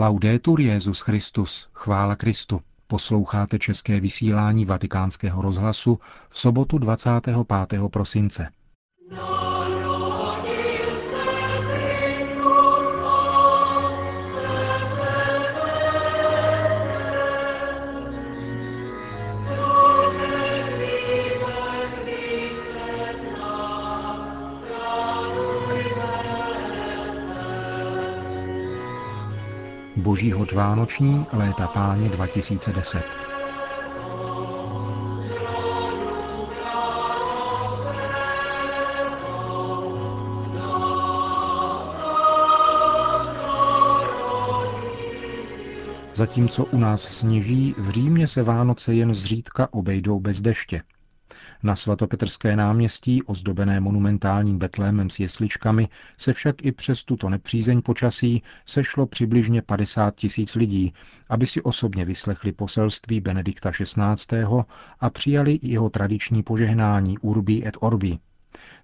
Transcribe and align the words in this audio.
Laudetur 0.00 0.60
Jezus 0.60 1.00
Christus, 1.00 1.68
chvála 1.72 2.16
Kristu. 2.16 2.60
Posloucháte 2.86 3.58
české 3.58 4.00
vysílání 4.00 4.64
Vatikánského 4.64 5.42
rozhlasu 5.42 6.00
v 6.28 6.38
sobotu 6.38 6.78
25. 6.78 7.36
prosince. 7.90 8.48
Boží 29.98 30.32
hod 30.32 30.52
Vánoční 30.52 31.26
léta 31.32 31.66
páně 31.66 32.08
2010. 32.08 33.02
Zatímco 46.14 46.64
u 46.64 46.78
nás 46.78 47.02
sněží, 47.02 47.74
v 47.78 47.90
Římě 47.90 48.28
se 48.28 48.42
Vánoce 48.42 48.94
jen 48.94 49.14
zřídka 49.14 49.68
obejdou 49.72 50.20
bez 50.20 50.40
deště. 50.40 50.82
Na 51.62 51.76
svatopetrské 51.76 52.56
náměstí, 52.56 53.22
ozdobené 53.22 53.80
monumentálním 53.80 54.58
betlémem 54.58 55.10
s 55.10 55.20
jesličkami, 55.20 55.88
se 56.18 56.32
však 56.32 56.64
i 56.64 56.72
přes 56.72 57.04
tuto 57.04 57.28
nepřízeň 57.28 57.82
počasí 57.82 58.42
sešlo 58.66 59.06
přibližně 59.06 59.62
50 59.62 60.14
tisíc 60.14 60.54
lidí, 60.54 60.94
aby 61.28 61.46
si 61.46 61.62
osobně 61.62 62.04
vyslechli 62.04 62.52
poselství 62.52 63.20
Benedikta 63.20 63.70
XVI. 63.70 64.44
a 65.00 65.10
přijali 65.10 65.58
jeho 65.62 65.90
tradiční 65.90 66.42
požehnání 66.42 67.18
Urbi 67.18 67.66
et 67.66 67.76
Orbi. 67.80 68.18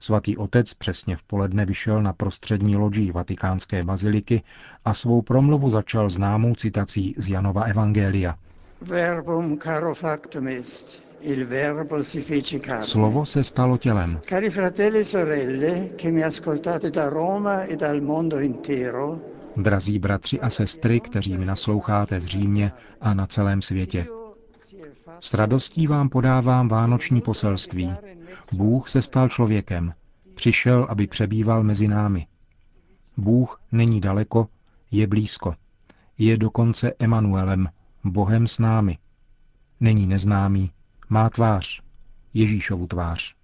Svatý 0.00 0.36
otec 0.36 0.74
přesně 0.74 1.16
v 1.16 1.22
poledne 1.22 1.64
vyšel 1.64 2.02
na 2.02 2.12
prostřední 2.12 2.76
loďí 2.76 3.10
vatikánské 3.10 3.84
baziliky 3.84 4.42
a 4.84 4.94
svou 4.94 5.22
promluvu 5.22 5.70
začal 5.70 6.10
známou 6.10 6.54
citací 6.54 7.14
z 7.18 7.28
Janova 7.28 7.62
Evangelia. 7.62 8.38
Verbum 8.80 9.58
caro 9.58 9.94
factum 9.94 10.48
est. 10.48 11.02
Slovo 12.82 13.26
se 13.26 13.44
stalo 13.44 13.78
tělem. 13.78 14.20
Cari 14.28 14.50
fratelli 14.50 14.98
e 14.98 15.04
sorelle, 15.04 15.88
che 15.96 16.10
mi 16.10 16.24
ascoltate 16.24 16.90
da 16.90 17.08
Roma 17.08 17.64
e 17.64 17.76
dal 17.76 18.00
mondo 18.00 18.38
intero, 18.40 19.20
Drazí 19.56 19.98
bratři 19.98 20.40
a 20.40 20.50
sestry, 20.50 21.00
kteří 21.00 21.38
mi 21.38 21.44
nasloucháte 21.44 22.20
v 22.20 22.24
Římě 22.24 22.72
a 23.00 23.14
na 23.14 23.26
celém 23.26 23.62
světě. 23.62 24.06
S 25.20 25.34
radostí 25.34 25.86
vám 25.86 26.08
podávám 26.08 26.68
vánoční 26.68 27.20
poselství. 27.20 27.92
Bůh 28.52 28.88
se 28.88 29.02
stal 29.02 29.28
člověkem. 29.28 29.94
Přišel, 30.34 30.86
aby 30.90 31.06
přebýval 31.06 31.62
mezi 31.62 31.88
námi. 31.88 32.26
Bůh 33.16 33.60
není 33.72 34.00
daleko, 34.00 34.48
je 34.90 35.06
blízko. 35.06 35.54
Je 36.18 36.36
dokonce 36.36 36.92
Emanuelem, 36.98 37.68
Bohem 38.04 38.46
s 38.46 38.58
námi. 38.58 38.98
Není 39.80 40.06
neznámý, 40.06 40.70
má 41.08 41.30
tvář, 41.30 41.82
Ježíšovu 42.34 42.86
tvář. 42.86 43.34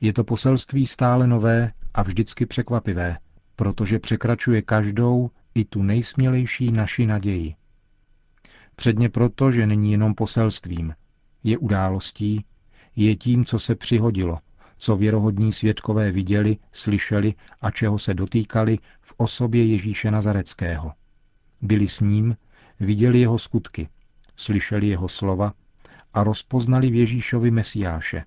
Je 0.00 0.12
to 0.12 0.24
poselství 0.24 0.86
stále 0.86 1.26
nové 1.26 1.72
a 1.94 2.02
vždycky 2.02 2.46
překvapivé, 2.46 3.18
protože 3.56 3.98
překračuje 3.98 4.62
každou 4.62 5.30
i 5.54 5.64
tu 5.64 5.82
nejsmělejší 5.82 6.72
naši 6.72 7.06
naději. 7.06 7.54
Předně 8.76 9.08
proto, 9.08 9.52
že 9.52 9.66
není 9.66 9.92
jenom 9.92 10.14
poselstvím, 10.14 10.94
je 11.44 11.58
událostí, 11.58 12.44
je 12.96 13.16
tím, 13.16 13.44
co 13.44 13.58
se 13.58 13.74
přihodilo, 13.74 14.38
co 14.78 14.96
věrohodní 14.96 15.52
svědkové 15.52 16.10
viděli, 16.10 16.56
slyšeli 16.72 17.34
a 17.60 17.70
čeho 17.70 17.98
se 17.98 18.14
dotýkali 18.14 18.78
v 19.00 19.14
osobě 19.16 19.66
Ježíše 19.66 20.10
Nazareckého. 20.10 20.92
Byli 21.62 21.88
s 21.88 22.00
ním, 22.00 22.36
viděli 22.80 23.20
jeho 23.20 23.38
skutky, 23.38 23.88
slyšeli 24.36 24.86
jeho 24.86 25.08
slova 25.08 25.52
a 26.16 26.24
rozpoznali 26.24 26.90
v 26.90 26.94
Ježíšovi 26.94 27.50
Mesiáše. 27.50 28.24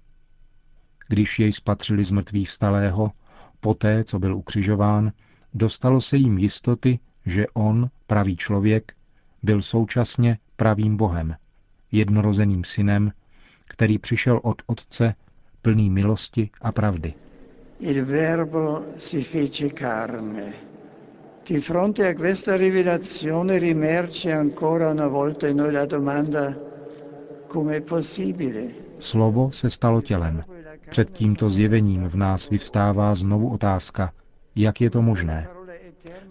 Když 1.07 1.39
jej 1.39 1.53
spatřili 1.53 2.03
z 2.03 2.11
mrtvých 2.11 2.49
vstalého, 2.49 3.11
poté, 3.59 4.03
co 4.03 4.19
byl 4.19 4.35
ukřižován, 4.35 5.11
dostalo 5.53 6.01
se 6.01 6.17
jim 6.17 6.37
jistoty, 6.37 6.99
že 7.25 7.45
on, 7.53 7.89
pravý 8.07 8.37
člověk, 8.37 8.93
byl 9.43 9.61
současně 9.61 10.37
pravým 10.55 10.97
Bohem, 10.97 11.35
jednorozeným 11.91 12.63
synem, 12.63 13.11
který 13.67 13.97
přišel 13.97 14.39
od 14.43 14.61
Otce, 14.65 15.15
plný 15.61 15.89
milosti 15.89 16.49
a 16.61 16.71
pravdy. 16.71 17.13
Il 17.79 18.05
verbo 18.05 18.83
si 18.97 19.21
fece 19.21 19.69
carne. 19.69 20.53
Di 21.47 21.59
fronte 21.59 22.09
a 22.09 22.13
questa 22.13 22.57
rivelazione 22.57 23.59
rimerge 23.59 24.33
ancora 24.33 24.91
una 24.91 25.07
volta 25.07 25.47
in 25.47 25.57
noi 25.57 25.71
la 25.71 25.85
domanda 25.85 26.69
Slovo 28.99 29.51
se 29.51 29.69
stalo 29.69 30.01
tělem. 30.01 30.43
Před 30.89 31.09
tímto 31.09 31.49
zjevením 31.49 32.09
v 32.09 32.15
nás 32.15 32.49
vyvstává 32.49 33.15
znovu 33.15 33.49
otázka, 33.49 34.13
jak 34.55 34.81
je 34.81 34.89
to 34.89 35.01
možné. 35.01 35.47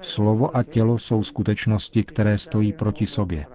Slovo 0.03 0.57
a 0.57 0.63
tělo 0.63 0.99
jsou 0.99 1.23
skutečnosti, 1.23 2.05
které 2.05 2.39
stojí 2.39 2.73
proti 2.73 3.07
sobě. 3.07 3.47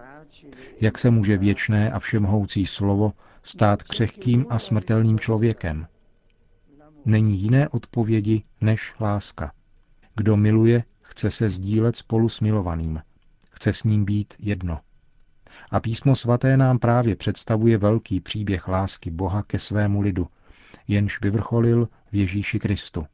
Jak 0.81 0.97
se 0.97 1.09
může 1.09 1.37
věčné 1.37 1.91
a 1.91 1.99
všemhoucí 1.99 2.65
slovo 2.65 3.13
stát 3.43 3.83
křehkým 3.83 4.45
a 4.49 4.59
smrtelným 4.59 5.19
člověkem? 5.19 5.87
Není 7.05 7.37
jiné 7.37 7.69
odpovědi 7.69 8.43
než 8.61 8.93
láska. 8.99 9.51
Kdo 10.15 10.37
miluje, 10.37 10.83
chce 11.01 11.31
se 11.31 11.49
sdílet 11.49 11.95
spolu 11.95 12.29
s 12.29 12.39
milovaným. 12.39 13.01
Chce 13.51 13.73
s 13.73 13.83
ním 13.83 14.05
být 14.05 14.33
jedno. 14.39 14.79
A 15.71 15.79
písmo 15.79 16.15
svaté 16.15 16.57
nám 16.57 16.79
právě 16.79 17.15
představuje 17.15 17.77
velký 17.77 18.19
příběh 18.19 18.67
lásky 18.67 19.11
Boha 19.11 19.43
ke 19.43 19.59
svému 19.59 20.01
lidu, 20.01 20.27
jenž 20.87 21.21
vyvrcholil 21.21 21.89
v 22.11 22.15
Ježíši 22.15 22.59
Kristu. 22.59 23.05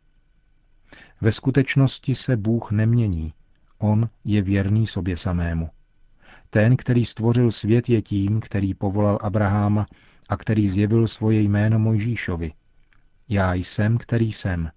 Ve 1.22 1.32
skutečnosti 1.32 2.16
se 2.16 2.38
Bůh 2.38 2.72
nemění, 2.72 3.34
On 3.78 4.10
je 4.26 4.42
věrný 4.42 4.88
sobě 4.88 5.18
samému. 5.18 5.70
Ten, 6.50 6.78
který 6.78 7.06
stvořil 7.06 7.52
svět, 7.52 7.90
je 7.90 8.02
tím, 8.02 8.40
který 8.40 8.74
povolal 8.74 9.20
Abraháma 9.22 9.86
a 10.30 10.38
který 10.38 10.70
zjevil 10.70 11.08
svoje 11.08 11.42
jméno 11.42 11.80
Mojžíšovi. 11.80 12.54
Já 13.30 13.54
jsem, 13.54 13.98
který 13.98 14.34
jsem. 14.34 14.70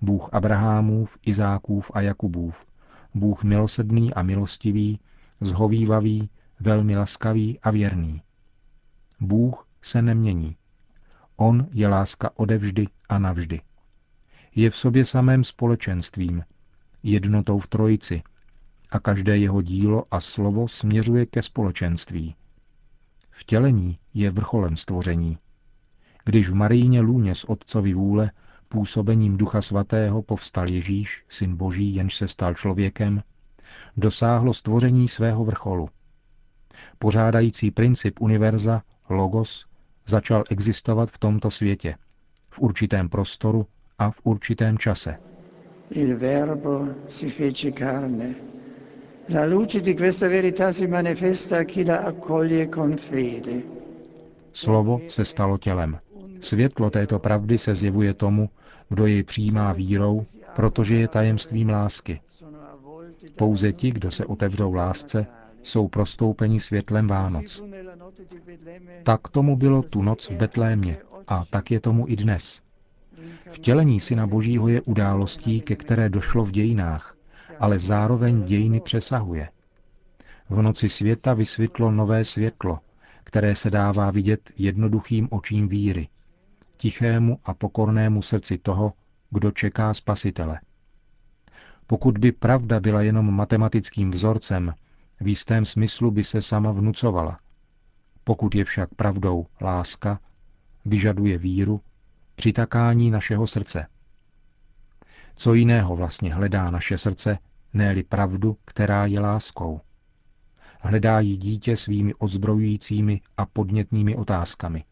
Bůh 0.00 0.28
Abrahámův, 0.32 1.18
Izákův 1.26 1.90
a 1.94 2.00
Jakubův. 2.00 2.66
Bůh 3.14 3.44
milosedný 3.44 4.14
a 4.14 4.22
milostivý, 4.22 5.00
zhovývavý, 5.40 6.30
velmi 6.62 6.96
laskavý 6.96 7.60
a 7.60 7.70
věrný. 7.70 8.22
Bůh 9.20 9.66
se 9.82 10.02
nemění. 10.02 10.56
On 11.36 11.66
je 11.72 11.88
láska 11.88 12.30
odevždy 12.34 12.86
a 13.08 13.18
navždy. 13.18 13.60
Je 14.54 14.70
v 14.70 14.76
sobě 14.76 15.04
samém 15.04 15.44
společenstvím, 15.44 16.44
jednotou 17.02 17.58
v 17.58 17.66
trojici 17.66 18.22
a 18.90 18.98
každé 18.98 19.38
jeho 19.38 19.62
dílo 19.62 20.04
a 20.10 20.20
slovo 20.20 20.68
směřuje 20.68 21.26
ke 21.26 21.42
společenství. 21.42 22.34
Vtělení 23.30 23.98
je 24.14 24.30
vrcholem 24.30 24.76
stvoření. 24.76 25.38
Když 26.24 26.48
v 26.48 26.54
Maríně 26.54 27.00
lůně 27.00 27.34
z 27.34 27.44
Otcovi 27.44 27.94
vůle 27.94 28.30
působením 28.68 29.36
Ducha 29.36 29.62
Svatého 29.62 30.22
povstal 30.22 30.68
Ježíš, 30.68 31.24
syn 31.28 31.56
Boží, 31.56 31.94
jenž 31.94 32.14
se 32.14 32.28
stal 32.28 32.54
člověkem, 32.54 33.22
dosáhlo 33.96 34.54
stvoření 34.54 35.08
svého 35.08 35.44
vrcholu– 35.44 35.88
Pořádající 36.98 37.70
princip 37.70 38.20
univerza, 38.20 38.82
logos, 39.08 39.66
začal 40.06 40.44
existovat 40.50 41.10
v 41.10 41.18
tomto 41.18 41.50
světě, 41.50 41.94
v 42.50 42.60
určitém 42.60 43.08
prostoru 43.08 43.66
a 43.98 44.10
v 44.10 44.20
určitém 44.24 44.78
čase. 44.78 45.18
Il 45.90 46.18
verbo 46.18 46.88
si 47.08 47.30
fece 47.30 47.72
carne. 47.72 48.34
La 49.28 49.44
luce 49.44 49.80
di 49.80 49.94
questa 49.94 50.28
verità 50.28 50.72
si 50.72 50.86
manifesta 50.86 51.58
a 51.58 51.64
chi 51.64 51.84
la 51.84 51.96
accoglie 51.96 52.68
con 52.68 52.96
fede. 52.96 53.62
Slovo 54.52 55.00
se 55.08 55.24
stalo 55.24 55.58
tělem. 55.58 55.98
Světlo 56.40 56.90
této 56.90 57.18
pravdy 57.18 57.58
se 57.58 57.74
zjevuje 57.74 58.14
tomu, 58.14 58.48
kdo 58.88 59.06
jej 59.06 59.22
přijímá 59.22 59.72
vírou, 59.72 60.24
protože 60.54 60.94
je 60.94 61.08
tajemstvím 61.08 61.68
lásky. 61.68 62.20
Pouze 63.36 63.72
ti, 63.72 63.90
kdo 63.90 64.10
se 64.10 64.26
otevřou 64.26 64.74
lásce, 64.74 65.26
jsou 65.62 65.88
prostoupeni 65.88 66.60
světlem 66.60 67.06
Vánoc. 67.06 67.62
Tak 69.02 69.28
tomu 69.28 69.56
bylo 69.56 69.82
tu 69.82 70.02
noc 70.02 70.30
v 70.30 70.36
Betlémě 70.36 70.96
a 71.28 71.44
tak 71.50 71.70
je 71.70 71.80
tomu 71.80 72.08
i 72.08 72.16
dnes. 72.16 72.62
Vtělení 73.52 74.00
Syna 74.00 74.26
Božího 74.26 74.68
je 74.68 74.80
událostí, 74.80 75.60
ke 75.60 75.76
které 75.76 76.08
došlo 76.08 76.44
v 76.44 76.50
dějinách, 76.50 77.16
ale 77.58 77.78
zároveň 77.78 78.42
dějiny 78.42 78.80
přesahuje. 78.80 79.48
V 80.50 80.62
noci 80.62 80.88
světa 80.88 81.34
vysvětlo 81.34 81.90
nové 81.90 82.24
světlo, 82.24 82.78
které 83.24 83.54
se 83.54 83.70
dává 83.70 84.10
vidět 84.10 84.50
jednoduchým 84.56 85.28
očím 85.30 85.68
víry, 85.68 86.08
tichému 86.76 87.38
a 87.44 87.54
pokornému 87.54 88.22
srdci 88.22 88.58
toho, 88.58 88.92
kdo 89.30 89.50
čeká 89.50 89.94
spasitele. 89.94 90.60
Pokud 91.86 92.18
by 92.18 92.32
pravda 92.32 92.80
byla 92.80 93.02
jenom 93.02 93.34
matematickým 93.34 94.10
vzorcem, 94.10 94.74
v 95.22 95.28
jistém 95.28 95.64
smyslu 95.64 96.10
by 96.10 96.24
se 96.24 96.42
sama 96.42 96.72
vnucovala. 96.72 97.38
Pokud 98.24 98.54
je 98.54 98.64
však 98.64 98.94
pravdou 98.94 99.46
láska, 99.60 100.20
vyžaduje 100.84 101.38
víru, 101.38 101.80
přitakání 102.34 103.10
našeho 103.10 103.46
srdce. 103.46 103.86
Co 105.34 105.54
jiného 105.54 105.96
vlastně 105.96 106.34
hledá 106.34 106.70
naše 106.70 106.98
srdce, 106.98 107.38
ne 107.74 108.02
pravdu, 108.08 108.56
která 108.64 109.06
je 109.06 109.20
láskou? 109.20 109.80
Hledá 110.80 111.20
ji 111.20 111.36
dítě 111.36 111.76
svými 111.76 112.14
ozbrojujícími 112.14 113.20
a 113.36 113.46
podnětnými 113.46 114.16
otázkami. 114.16 114.84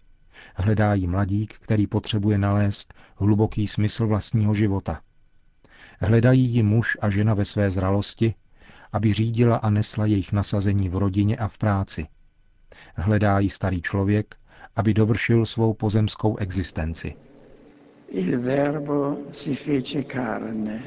Hledá 0.54 0.94
ji 0.94 1.06
mladík, 1.06 1.54
který 1.54 1.86
potřebuje 1.86 2.38
nalézt 2.38 2.94
hluboký 3.16 3.66
smysl 3.66 4.06
vlastního 4.06 4.54
života. 4.54 5.00
Hledají 6.00 6.54
ji 6.54 6.62
muž 6.62 6.96
a 7.00 7.10
žena 7.10 7.34
ve 7.34 7.44
své 7.44 7.70
zralosti, 7.70 8.34
aby 8.92 9.12
řídila 9.12 9.56
a 9.56 9.70
nesla 9.70 10.06
jejich 10.06 10.32
nasazení 10.32 10.88
v 10.88 10.96
rodině 10.96 11.36
a 11.36 11.48
v 11.48 11.58
práci. 11.58 12.06
Hledá 12.94 13.38
ji 13.38 13.50
starý 13.50 13.82
člověk, 13.82 14.34
aby 14.76 14.94
dovršil 14.94 15.46
svou 15.46 15.74
pozemskou 15.74 16.36
existenci. 16.36 17.14
Il 18.10 18.40
verbo 18.40 19.16
si 19.32 19.54
fece 19.54 20.02
carne. 20.04 20.82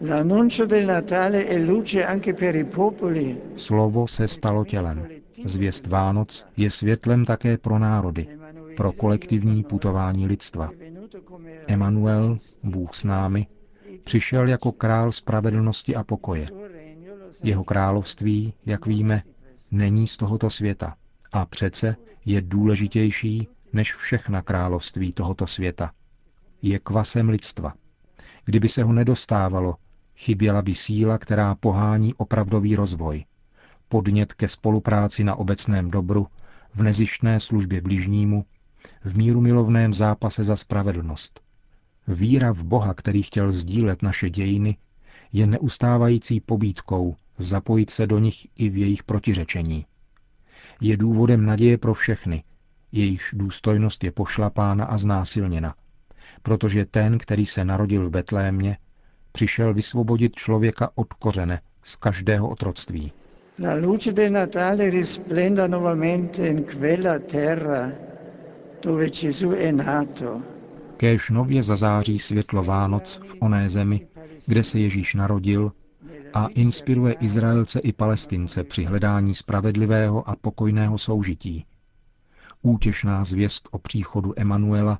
L'annuncio 0.00 0.66
del 0.66 0.86
Natale 0.86 1.44
è 1.46 1.58
luce 1.58 2.04
anche 2.06 2.34
per 2.34 2.56
i 2.56 2.64
popoli. 2.64 3.40
Slovo 3.56 4.06
se 4.06 4.28
stalo 4.28 4.64
tělem. 4.64 5.06
Zvěst 5.44 5.86
Vánoc 5.86 6.46
je 6.56 6.70
světlem 6.70 7.24
také 7.24 7.58
pro 7.58 7.78
národy, 7.78 8.26
pro 8.76 8.92
kolektivní 8.92 9.64
putování 9.64 10.26
lidstva. 10.26 10.70
Emanuel, 11.66 12.38
Bůh 12.62 12.94
s 12.94 13.04
námi, 13.04 13.46
přišel 14.04 14.48
jako 14.48 14.72
král 14.72 15.12
spravedlnosti 15.12 15.96
a 15.96 16.04
pokoje. 16.04 16.48
Jeho 17.42 17.64
království, 17.64 18.54
jak 18.66 18.86
víme, 18.86 19.22
není 19.70 20.06
z 20.06 20.16
tohoto 20.16 20.50
světa 20.50 20.96
a 21.32 21.46
přece 21.46 21.96
je 22.24 22.40
důležitější 22.40 23.48
než 23.72 23.94
všechna 23.94 24.42
království 24.42 25.12
tohoto 25.12 25.46
světa. 25.46 25.92
Je 26.62 26.78
kvasem 26.78 27.28
lidstva. 27.28 27.74
Kdyby 28.44 28.68
se 28.68 28.82
ho 28.82 28.92
nedostávalo, 28.92 29.76
chyběla 30.16 30.62
by 30.62 30.74
síla, 30.74 31.18
která 31.18 31.54
pohání 31.54 32.14
opravdový 32.14 32.76
rozvoj. 32.76 33.24
Podnět 33.88 34.34
ke 34.34 34.48
spolupráci 34.48 35.24
na 35.24 35.34
obecném 35.34 35.90
dobru, 35.90 36.26
v 36.74 36.82
nezištné 36.82 37.40
službě 37.40 37.80
bližnímu, 37.80 38.44
v 39.04 39.16
míru 39.16 39.40
milovném 39.40 39.94
zápase 39.94 40.44
za 40.44 40.56
spravedlnost. 40.56 41.40
Víra 42.08 42.52
v 42.52 42.62
Boha, 42.62 42.94
který 42.94 43.22
chtěl 43.22 43.52
sdílet 43.52 44.02
naše 44.02 44.30
dějiny, 44.30 44.76
je 45.32 45.46
neustávající 45.46 46.40
pobídkou 46.40 47.16
zapojit 47.38 47.90
se 47.90 48.06
do 48.06 48.18
nich 48.18 48.46
i 48.58 48.68
v 48.68 48.76
jejich 48.76 49.02
protiřečení. 49.02 49.86
Je 50.80 50.96
důvodem 50.96 51.46
naděje 51.46 51.78
pro 51.78 51.94
všechny, 51.94 52.44
jejichž 52.92 53.34
důstojnost 53.34 54.04
je 54.04 54.12
pošlapána 54.12 54.84
a 54.84 54.98
znásilněna, 54.98 55.74
protože 56.42 56.84
ten, 56.84 57.18
který 57.18 57.46
se 57.46 57.64
narodil 57.64 58.06
v 58.06 58.10
Betlémě, 58.10 58.78
přišel 59.32 59.74
vysvobodit 59.74 60.34
člověka 60.36 60.90
od 60.94 61.12
kořene 61.12 61.60
z 61.82 61.96
každého 61.96 62.48
otroctví. 62.48 63.12
La 63.58 63.74
luce 63.74 64.12
del 64.12 64.30
Natale 64.30 64.90
risplenda 64.90 65.66
novamente 65.66 66.48
in 66.48 66.64
quella 66.64 67.18
terra 67.18 67.92
dove 68.82 69.10
Gesù 69.10 69.50
è 69.50 69.72
nato. 69.72 70.42
Kéž 70.96 71.30
nově 71.30 71.62
zazáří 71.62 72.18
světlo 72.18 72.64
Vánoc 72.64 73.20
v 73.26 73.34
oné 73.38 73.68
zemi, 73.68 74.06
kde 74.46 74.64
se 74.64 74.78
Ježíš 74.78 75.14
narodil 75.14 75.72
a 76.34 76.46
inspiruje 76.46 77.12
Izraelce 77.14 77.80
i 77.80 77.92
Palestince 77.92 78.64
při 78.64 78.84
hledání 78.84 79.34
spravedlivého 79.34 80.28
a 80.28 80.36
pokojného 80.36 80.98
soužití. 80.98 81.66
Útěšná 82.62 83.24
zvěst 83.24 83.68
o 83.70 83.78
příchodu 83.78 84.32
Emanuela 84.36 84.98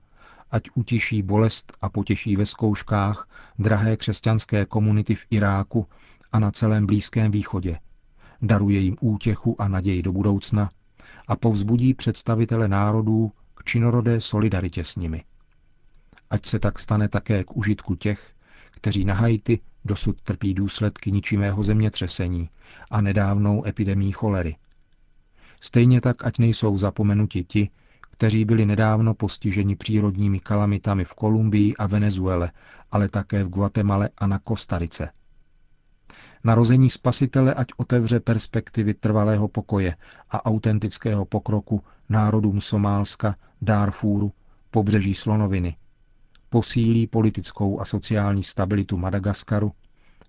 ať 0.50 0.62
utiší 0.74 1.22
bolest 1.22 1.72
a 1.80 1.88
potěší 1.88 2.36
ve 2.36 2.46
zkouškách 2.46 3.28
drahé 3.58 3.96
křesťanské 3.96 4.66
komunity 4.66 5.14
v 5.14 5.26
Iráku 5.30 5.86
a 6.32 6.38
na 6.38 6.50
celém 6.50 6.86
Blízkém 6.86 7.30
východě. 7.30 7.78
Daruje 8.42 8.80
jim 8.80 8.96
útěchu 9.00 9.60
a 9.62 9.68
naději 9.68 10.02
do 10.02 10.12
budoucna 10.12 10.70
a 11.28 11.36
povzbudí 11.36 11.94
představitele 11.94 12.68
národů 12.68 13.32
k 13.54 13.64
činorodé 13.64 14.20
solidaritě 14.20 14.84
s 14.84 14.96
nimi. 14.96 15.24
Ať 16.30 16.46
se 16.46 16.58
tak 16.58 16.78
stane 16.78 17.08
také 17.08 17.44
k 17.44 17.56
užitku 17.56 17.94
těch, 17.94 18.33
kteří 18.84 19.04
na 19.04 19.14
Haiti 19.14 19.60
dosud 19.84 20.22
trpí 20.22 20.54
důsledky 20.54 21.12
ničivého 21.12 21.62
zemětřesení 21.62 22.50
a 22.90 23.00
nedávnou 23.00 23.66
epidemii 23.66 24.12
cholery. 24.12 24.56
Stejně 25.60 26.00
tak, 26.00 26.24
ať 26.24 26.38
nejsou 26.38 26.78
zapomenuti 26.78 27.44
ti, 27.44 27.70
kteří 28.00 28.44
byli 28.44 28.66
nedávno 28.66 29.14
postiženi 29.14 29.76
přírodními 29.76 30.40
kalamitami 30.40 31.04
v 31.04 31.14
Kolumbii 31.14 31.76
a 31.76 31.86
Venezuele, 31.86 32.52
ale 32.90 33.08
také 33.08 33.44
v 33.44 33.48
Guatemale 33.48 34.08
a 34.18 34.26
na 34.26 34.38
Kostarice. 34.38 35.08
Narození 36.44 36.90
spasitele 36.90 37.54
ať 37.54 37.66
otevře 37.76 38.20
perspektivy 38.20 38.94
trvalého 38.94 39.48
pokoje 39.48 39.96
a 40.30 40.46
autentického 40.46 41.24
pokroku 41.24 41.82
národům 42.08 42.60
Somálska, 42.60 43.36
Darfúru, 43.62 44.32
pobřeží 44.70 45.14
Slonoviny, 45.14 45.76
posílí 46.54 47.06
politickou 47.06 47.80
a 47.80 47.84
sociální 47.84 48.42
stabilitu 48.42 48.96
Madagaskaru, 48.96 49.72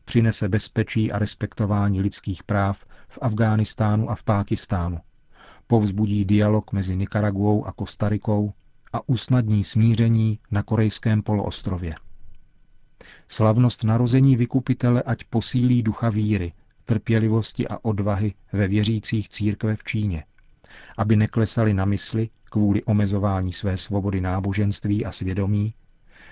přinese 0.05 0.49
bezpečí 0.49 1.11
a 1.11 1.19
respektování 1.19 2.01
lidských 2.01 2.43
práv 2.43 2.85
v 3.07 3.19
Afghánistánu 3.21 4.09
a 4.09 4.15
v 4.15 4.23
Pákistánu, 4.23 4.97
povzbudí 5.67 6.25
dialog 6.25 6.71
mezi 6.71 6.95
Nikaraguou 6.95 7.65
a 7.65 7.71
Kostarikou 7.71 8.53
a 8.93 9.09
usnadní 9.09 9.63
smíření 9.63 10.39
na 10.51 10.63
korejském 10.63 11.21
poloostrově. 11.21 11.95
Slavnost 13.27 13.83
narození 13.83 14.35
vykupitele 14.35 15.01
ať 15.01 15.23
posílí 15.23 15.83
ducha 15.83 16.09
víry, 16.09 16.53
trpělivosti 16.85 17.67
a 17.67 17.77
odvahy 17.81 18.33
ve 18.53 18.67
věřících 18.67 19.29
církve 19.29 19.75
v 19.75 19.83
Číně, 19.83 20.23
aby 20.97 21.15
neklesali 21.15 21.73
na 21.73 21.85
mysli 21.85 22.29
kvůli 22.43 22.83
omezování 22.83 23.53
své 23.53 23.77
svobody 23.77 24.21
náboženství 24.21 25.05
a 25.05 25.11
svědomí, 25.11 25.73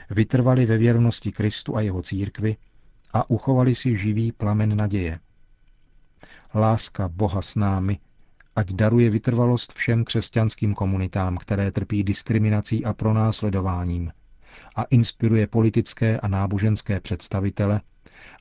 vytrvali 0.10 0.65
ve 0.65 0.77
věrnosti 0.77 1.31
Kristu 1.31 1.75
a 1.75 1.81
jeho 1.81 2.01
církvi 2.01 2.55
a 3.13 3.29
uchovali 3.29 3.75
si 3.75 3.95
živý 3.95 4.31
plamen 4.31 4.77
naděje. 4.77 5.19
Láska 6.55 7.07
Boha 7.07 7.41
s 7.41 7.55
námi 7.55 8.00
ať 8.55 8.74
daruje 8.74 9.10
vytrvalost 9.10 9.74
všem 9.74 10.03
křesťanským 10.05 10.74
komunitám, 10.74 11.38
které 11.38 11.72
trpí 11.72 12.03
diskriminací 12.03 12.86
a 12.86 12.93
pronásledováním, 12.93 14.12
a 14.75 14.83
inspiruje 14.83 15.48
politické 15.48 16.19
a 16.19 16.27
náboženské 16.27 17.00
představitele, 17.00 17.81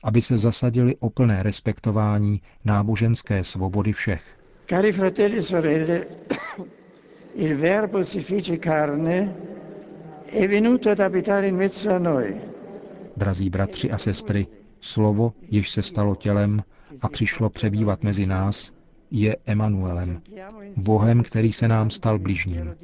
aby 0.03 0.21
se 0.21 0.37
zasadili 0.37 0.95
o 0.99 1.09
plné 1.09 1.43
respektování 1.43 2.41
náboženské 2.65 3.43
svobody 3.43 3.93
všech. 3.93 4.23
Cari 4.69 4.91
fratelli 4.91 5.37
e 5.37 5.43
sorelle, 5.43 6.05
il 7.35 7.57
verbo 7.57 8.05
si 8.05 8.21
fece 8.21 8.57
carne 8.57 9.33
Drazí 13.17 13.49
bratři 13.49 13.91
a 13.91 13.97
sestry, 13.97 14.47
slovo, 14.81 15.33
jež 15.41 15.69
se 15.69 15.81
stalo 15.83 16.15
tělem 16.15 16.63
a 17.01 17.09
přišlo 17.09 17.49
přebývat 17.49 18.03
mezi 18.03 18.25
nás, 18.25 18.73
je 19.11 19.37
Emanuelem, 19.45 20.21
Bohem, 20.77 21.23
který 21.23 21.51
se 21.51 21.67
nám 21.67 21.89
stal 21.89 22.19
bližním. 22.19 22.75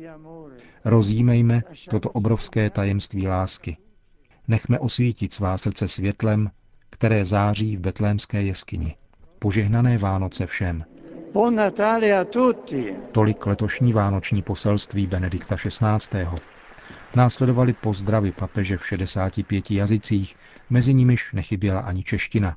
Rozjímejme 0.85 1.63
toto 1.89 2.09
obrovské 2.09 2.69
tajemství 2.69 3.27
lásky. 3.27 3.77
Nechme 4.47 4.79
osvítit 4.79 5.33
svá 5.33 5.57
srdce 5.57 5.87
světlem, 5.87 6.51
které 6.89 7.25
září 7.25 7.77
v 7.77 7.79
betlémské 7.79 8.41
jeskyni. 8.41 8.95
Požehnané 9.39 9.97
Vánoce 9.97 10.45
všem. 10.45 10.83
Tolik 13.11 13.45
letošní 13.45 13.93
vánoční 13.93 14.41
poselství 14.41 15.07
Benedikta 15.07 15.55
XVI. 15.55 16.25
Následovali 17.15 17.73
pozdravy 17.73 18.31
papeže 18.31 18.77
v 18.77 18.87
65 18.87 19.71
jazycích, 19.71 20.35
mezi 20.69 20.93
nimiž 20.93 21.33
nechyběla 21.33 21.81
ani 21.81 22.03
čeština. 22.03 22.55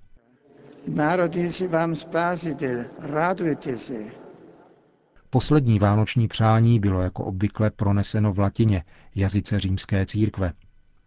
Narodil 0.95 1.51
si 1.51 1.69
vám 1.69 1.95
spásitel, 1.97 2.85
radujte 3.01 3.79
se. 3.79 3.95
Poslední 5.31 5.79
vánoční 5.79 6.29
přání 6.29 6.81
bylo 6.81 7.01
jako 7.03 7.25
obvykle 7.25 7.71
proneseno 7.71 8.33
v 8.33 8.39
latině, 8.39 8.85
jazyce 9.15 9.61
římské 9.61 10.07
církve. 10.07 10.53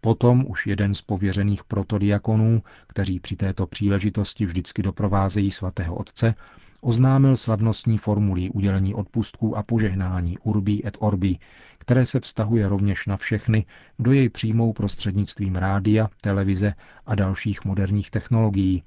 Potom 0.00 0.44
už 0.48 0.66
jeden 0.66 0.94
z 0.94 1.02
pověřených 1.02 1.64
protodiakonů, 1.64 2.62
kteří 2.86 3.20
při 3.20 3.36
této 3.36 3.66
příležitosti 3.66 4.46
vždycky 4.46 4.82
doprovázejí 4.82 5.50
svatého 5.50 5.94
otce, 5.94 6.34
oznámil 6.80 7.36
slavnostní 7.36 7.98
formulí 7.98 8.50
udělení 8.50 8.94
odpustků 8.94 9.56
a 9.56 9.62
požehnání 9.62 10.38
Urbi 10.38 10.82
et 10.86 10.96
Orbi, 11.00 11.38
které 11.78 12.06
se 12.06 12.20
vztahuje 12.20 12.68
rovněž 12.68 13.06
na 13.06 13.16
všechny, 13.16 13.66
kdo 13.96 14.12
jej 14.12 14.28
přijmou 14.28 14.72
prostřednictvím 14.72 15.56
rádia, 15.56 16.08
televize 16.22 16.74
a 17.06 17.14
dalších 17.14 17.64
moderních 17.64 18.10
technologií 18.10 18.82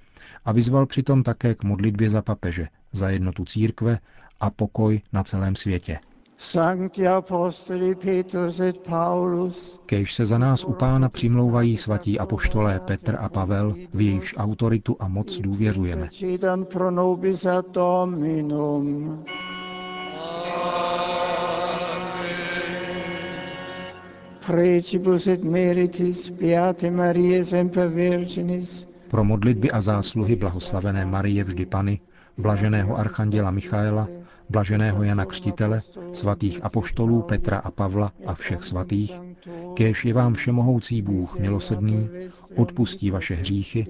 a 0.45 0.51
vyzval 0.51 0.85
přitom 0.85 1.23
také 1.23 1.55
k 1.55 1.63
modlitbě 1.63 2.09
za 2.09 2.21
papeže, 2.21 2.67
za 2.91 3.09
jednotu 3.09 3.45
církve 3.45 3.99
a 4.39 4.49
pokoj 4.49 5.01
na 5.13 5.23
celém 5.23 5.55
světě. 5.55 5.99
Kež 9.85 10.13
se 10.13 10.25
za 10.25 10.37
nás 10.37 10.63
u 10.63 10.73
pána 10.73 11.09
přimlouvají 11.09 11.77
svatí 11.77 12.19
apoštolé 12.19 12.79
Petr 12.79 13.17
a 13.19 13.29
Pavel, 13.29 13.75
v 13.93 14.01
jejichž 14.01 14.35
autoritu 14.37 14.95
a 14.99 15.07
moc 15.07 15.39
důvěřujeme. 15.39 16.09
Precibus 24.45 25.27
et 25.27 25.43
meritis 25.43 26.29
Beate 26.29 26.91
Maria 26.91 27.43
Semper 27.43 27.87
Virginis. 27.87 28.87
Pro 29.07 29.23
modlitby 29.23 29.71
a 29.71 29.81
zásluhy 29.81 30.35
blahoslavené 30.35 31.05
Marie 31.05 31.43
vždy 31.43 31.65
Pany, 31.65 31.99
blaženého 32.37 32.97
archanděla 32.97 33.51
Michaela, 33.51 34.07
blaženého 34.49 35.03
Jana 35.03 35.25
Křtitele, 35.25 35.81
svatých 36.13 36.63
apoštolů 36.63 37.21
Petra 37.21 37.57
a 37.57 37.71
Pavla 37.71 38.11
a 38.25 38.33
všech 38.33 38.63
svatých, 38.63 39.19
kéž 39.73 40.05
je 40.05 40.13
vám 40.13 40.33
všemohoucí 40.33 41.01
Bůh 41.01 41.39
milosedný, 41.39 42.09
odpustí 42.55 43.11
vaše 43.11 43.35
hříchy 43.35 43.87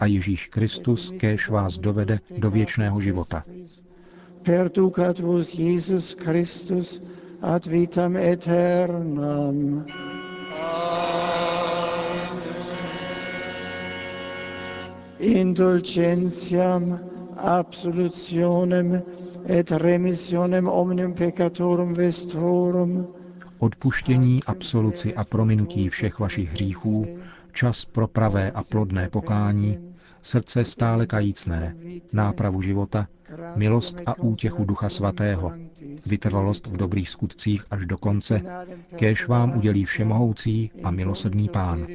a 0.00 0.06
Ježíš 0.06 0.46
Kristus 0.46 1.12
kéž 1.18 1.48
vás 1.48 1.78
dovede 1.78 2.20
do 2.38 2.50
věčného 2.50 3.00
života. 3.00 3.44
Perducat 4.42 5.18
vos 5.18 5.54
Jesus 5.54 6.12
Christus 6.12 7.02
ad 7.42 7.66
vitam 7.66 8.16
aeternam. 8.16 9.84
indulgentiam 15.18 17.13
absolutionem 17.44 19.02
et 19.48 19.70
remissionem 19.70 20.68
omnium 20.68 21.12
peccatorum 21.14 21.94
vestrorum, 21.94 23.06
odpuštění, 23.58 24.40
absoluci 24.46 25.14
a 25.14 25.24
prominutí 25.24 25.88
všech 25.88 26.18
vašich 26.18 26.50
hříchů, 26.50 27.06
čas 27.52 27.84
pro 27.84 28.08
pravé 28.08 28.50
a 28.50 28.62
plodné 28.62 29.08
pokání, 29.10 29.78
srdce 30.22 30.64
stále 30.64 31.06
kajícné, 31.06 31.76
nápravu 32.12 32.62
života, 32.62 33.06
milost 33.56 34.00
a 34.06 34.18
útěchu 34.18 34.64
Ducha 34.64 34.88
Svatého, 34.88 35.52
vytrvalost 36.06 36.66
v 36.66 36.76
dobrých 36.76 37.08
skutcích 37.08 37.64
až 37.70 37.86
do 37.86 37.98
konce, 37.98 38.42
kéž 38.96 39.28
vám 39.28 39.56
udělí 39.56 39.84
všemohoucí 39.84 40.70
a 40.82 40.90
milosrdný 40.90 41.48
Pán. 41.48 41.86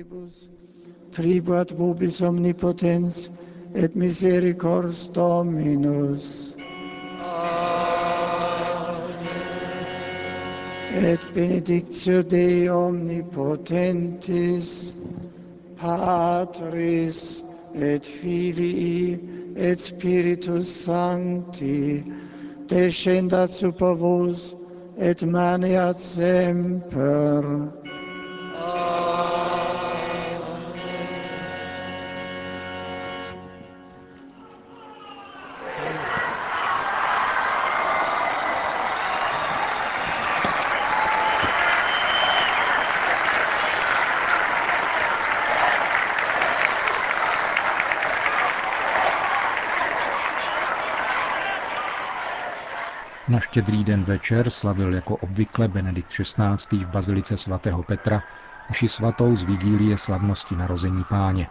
Tribuat 1.09 1.71
vobis 1.71 2.21
omnipotens 2.21 3.31
et 3.75 3.95
misericors 3.95 5.07
Dominus. 5.13 6.55
Et 10.91 11.19
benedictio 11.33 12.23
Dei 12.23 12.67
omnipotentis, 12.69 14.91
Patris 15.77 17.43
et 17.75 18.03
Filii 18.05 19.19
et 19.55 19.79
Spiritus 19.79 20.67
Sancti, 20.67 22.03
descendat 22.67 23.49
super 23.51 23.93
vos 23.95 24.55
et 24.97 25.21
maneat 25.23 25.99
semper. 25.99 27.69
Na 53.29 53.39
štědrý 53.39 53.83
den 53.83 54.03
večer 54.03 54.49
slavil 54.49 54.93
jako 54.93 55.17
obvykle 55.17 55.67
Benedikt 55.67 56.11
XVI. 56.11 56.83
v 56.83 56.89
bazilice 56.89 57.37
svatého 57.37 57.83
Petra 57.83 58.23
mši 58.69 58.89
svatou 58.89 59.35
z 59.35 59.43
vigílie 59.43 59.97
slavnosti 59.97 60.55
narození 60.55 61.03
páně. 61.03 61.47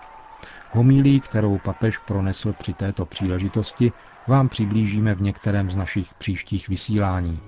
Homílí, 0.70 1.20
kterou 1.20 1.58
papež 1.58 1.98
pronesl 1.98 2.52
při 2.52 2.74
této 2.74 3.06
příležitosti, 3.06 3.92
vám 4.26 4.48
přiblížíme 4.48 5.14
v 5.14 5.22
některém 5.22 5.70
z 5.70 5.76
našich 5.76 6.14
příštích 6.14 6.68
vysílání. 6.68 7.40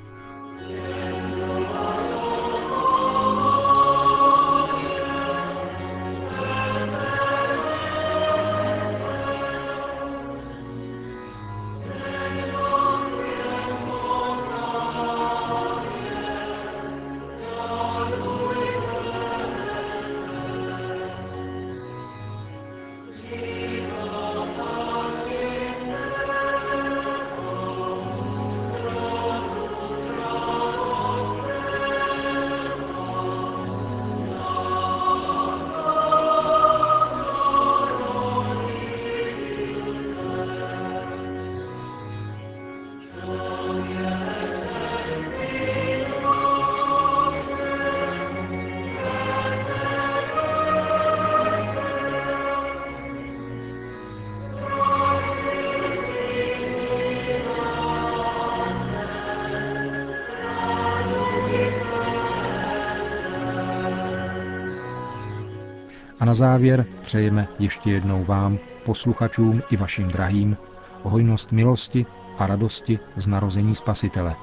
Na 66.30 66.34
závěr 66.34 66.86
přejeme 67.02 67.48
ještě 67.58 67.90
jednou 67.90 68.24
vám, 68.24 68.58
posluchačům 68.84 69.62
i 69.70 69.76
vašim 69.76 70.08
drahým, 70.08 70.56
hojnost 71.02 71.52
milosti 71.52 72.06
a 72.38 72.46
radosti 72.46 72.98
z 73.16 73.26
narození 73.26 73.74
Spasitele. 73.74 74.36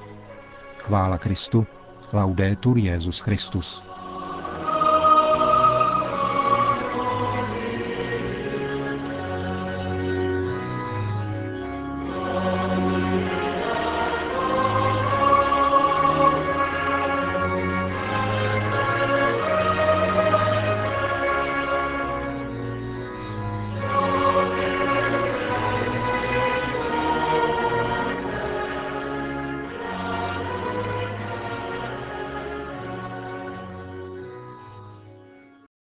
Chvála 0.77 1.17
Kristu, 1.17 1.67
laudetur 2.13 2.77
Jezus 2.77 3.20
Christus. 3.20 3.84